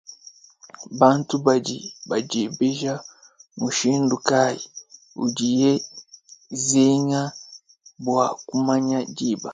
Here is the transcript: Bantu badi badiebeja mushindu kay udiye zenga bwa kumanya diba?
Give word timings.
Bantu 0.99 1.35
badi 1.45 1.77
badiebeja 2.09 2.93
mushindu 3.59 4.15
kay 4.27 4.57
udiye 5.23 5.73
zenga 6.67 7.23
bwa 8.05 8.25
kumanya 8.47 8.99
diba? 9.17 9.49